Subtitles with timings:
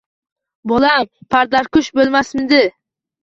[0.71, 1.03] Bolam
[1.35, 2.63] padarkush bo`lmasmidi